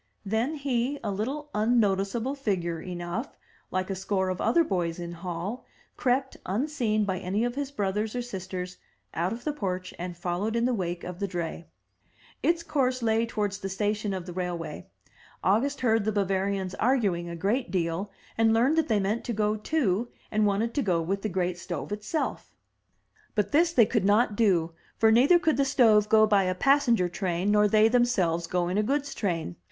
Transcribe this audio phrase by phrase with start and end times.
[0.25, 3.37] Then he, a little unnoticeable figure enough,
[3.69, 5.63] like a score of other boys in Hall,
[5.95, 8.77] crept, unseen by any of his brothers or sisters,
[9.13, 11.67] out of the porch and followed in the wake of the dray.
[12.41, 14.87] Its course lay towards the station of the railway.
[15.43, 18.09] August heard the Bavarians arguing a great deal,
[18.39, 21.59] and learned that they meant to go too and wanted to go with the great
[21.59, 22.55] stove itself.
[23.35, 26.09] 297 MY BOOK HOUSE But this they could not do, for neither could the stove
[26.09, 29.57] go by a passenger train nor they themselves go in a goods train.